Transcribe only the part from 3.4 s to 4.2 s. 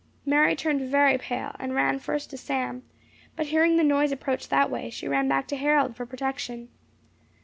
hearing the noise